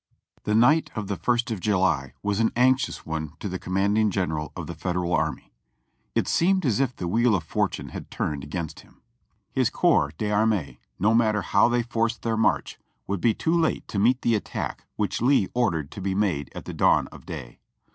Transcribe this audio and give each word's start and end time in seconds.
The 0.45 0.55
night 0.55 0.89
of 0.95 1.05
the 1.05 1.19
ist 1.31 1.51
of 1.51 1.59
July 1.59 2.13
was 2.23 2.39
an 2.39 2.51
anxious 2.55 3.05
one 3.05 3.33
to 3.39 3.47
the 3.47 3.59
com 3.59 3.75
manding 3.75 4.09
general 4.09 4.51
of 4.55 4.65
the 4.65 4.73
Federal 4.73 5.13
army. 5.13 5.53
It 6.15 6.27
seemed 6.27 6.65
as 6.65 6.79
if 6.79 6.95
the 6.95 7.07
wheel 7.07 7.35
of 7.35 7.43
Fortune 7.43 7.89
had 7.89 8.09
turned 8.09 8.43
against 8.43 8.79
him. 8.79 9.03
His 9.51 9.69
corps 9.69 10.09
d'armee, 10.17 10.79
no 10.97 11.09
GETTYSBURG 11.11 11.13
4OI 11.13 11.17
matter 11.17 11.41
how 11.43 11.69
they 11.69 11.83
forced 11.83 12.23
their 12.23 12.35
march, 12.35 12.79
would 13.05 13.21
be 13.21 13.35
too 13.35 13.53
late 13.53 13.87
to 13.89 13.99
meet 13.99 14.23
the 14.23 14.33
attack 14.33 14.87
which 14.95 15.21
Lee 15.21 15.49
ordered 15.53 15.91
to 15.91 16.01
be 16.01 16.15
made 16.15 16.51
at 16.55 16.63
dawn 16.75 17.05
of 17.09 17.27
day. 17.27 17.59